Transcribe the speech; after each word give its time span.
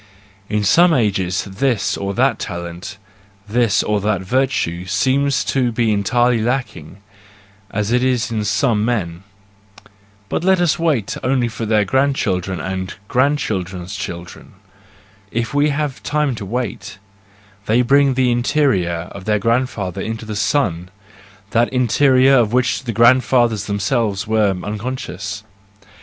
In 0.49 0.63
some 0.63 0.95
ages 0.95 1.43
this 1.43 1.95
or 1.95 2.15
that 2.15 2.39
talent, 2.39 2.97
this 3.47 3.83
or 3.83 4.01
that 4.01 4.21
virtue 4.21 4.87
seems 4.87 5.43
to 5.43 5.71
be 5.71 5.91
entirely 5.91 6.41
lacking, 6.41 6.97
as 7.69 7.91
it 7.91 8.03
is 8.03 8.31
in 8.31 8.43
some 8.45 8.83
men; 8.83 9.21
but 10.27 10.43
let 10.43 10.59
us 10.59 10.79
wait 10.79 11.15
only 11.23 11.47
for 11.47 11.67
the 11.67 11.85
grandchildren 11.85 12.59
and 12.59 12.95
grandchildren's 13.07 13.95
children, 13.95 14.53
if 15.29 15.53
we 15.53 15.69
have 15.69 16.01
time 16.01 16.33
to 16.33 16.47
wait,—they 16.47 17.83
bring 17.83 18.15
the 18.15 18.31
interior 18.31 19.07
of 19.11 19.25
their 19.25 19.37
grandfathers 19.37 20.03
into 20.03 20.25
the 20.25 20.35
sun, 20.35 20.89
that 21.51 21.69
interior 21.71 22.37
of 22.37 22.51
which 22.53 22.85
the 22.85 22.91
grandfathers 22.91 23.65
themselves 23.65 24.25
were 24.25 24.49
unconscious. 24.63 25.43